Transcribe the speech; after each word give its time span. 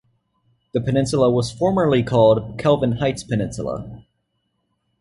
The 0.71 0.81
peninsula 0.81 1.29
was 1.29 1.51
formerly 1.51 2.01
called 2.01 2.57
Kelvin 2.57 2.93
Heights 2.93 3.23
Peninsula. 3.23 4.03